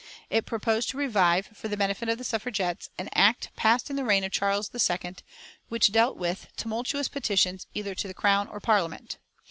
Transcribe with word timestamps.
It 0.31 0.45
was 0.45 0.49
proposed 0.49 0.89
to 0.89 0.97
revive, 0.97 1.49
for 1.53 1.67
the 1.67 1.77
benefit 1.77 2.09
of 2.09 2.17
the 2.17 2.23
Suffragettes, 2.23 2.89
an 2.97 3.07
Act 3.13 3.51
passed 3.55 3.87
in 3.91 3.97
the 3.97 4.03
reign 4.03 4.23
of 4.23 4.31
Charles 4.31 4.71
II, 4.73 5.15
which 5.69 5.91
dealt 5.91 6.17
with 6.17 6.47
"Tumultuous 6.57 7.07
Petitions, 7.07 7.67
either 7.75 7.93
to 7.93 8.07
the 8.07 8.15
Crown 8.15 8.47
or 8.47 8.59
Parliament." 8.59 9.19